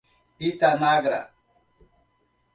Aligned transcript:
Itanagra 0.47 1.21